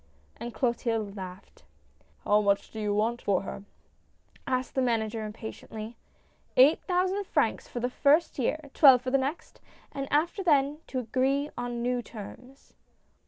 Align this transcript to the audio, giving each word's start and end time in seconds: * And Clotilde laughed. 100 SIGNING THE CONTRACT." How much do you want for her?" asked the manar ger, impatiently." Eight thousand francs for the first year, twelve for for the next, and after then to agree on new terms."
* 0.21 0.35
And 0.41 0.51
Clotilde 0.51 1.15
laughed. 1.15 1.63
100 2.23 2.23
SIGNING 2.23 2.23
THE 2.23 2.23
CONTRACT." 2.23 2.25
How 2.25 2.41
much 2.41 2.71
do 2.71 2.79
you 2.79 2.95
want 2.95 3.21
for 3.21 3.41
her?" 3.43 3.63
asked 4.57 4.73
the 4.73 4.81
manar 4.81 5.07
ger, 5.07 5.23
impatiently." 5.23 5.95
Eight 6.57 6.81
thousand 6.87 7.27
francs 7.27 7.67
for 7.67 7.79
the 7.79 7.89
first 7.91 8.39
year, 8.39 8.71
twelve 8.73 9.01
for 9.01 9.03
for 9.03 9.11
the 9.11 9.19
next, 9.19 9.61
and 9.91 10.11
after 10.11 10.41
then 10.41 10.79
to 10.87 10.97
agree 10.97 11.51
on 11.55 11.83
new 11.83 12.01
terms." 12.01 12.73